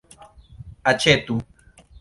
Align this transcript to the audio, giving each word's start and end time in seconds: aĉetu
aĉetu 0.93 1.37